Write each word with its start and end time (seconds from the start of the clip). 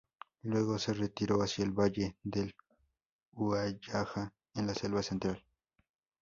Luego 0.41 0.79
se 0.79 0.93
retiró 0.95 1.43
hacia 1.43 1.63
el 1.63 1.73
valle 1.79 2.15
del 2.23 2.55
Huallaga 3.33 4.33
en 4.55 4.65
la 4.65 4.73
Selva 4.73 5.03
Central. 5.03 5.45